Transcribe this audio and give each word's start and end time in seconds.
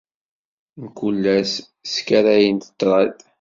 Mkul 0.81 1.23
ass, 1.37 1.51
sskarayen 1.91 2.57
ṭṭrad. 2.69 3.15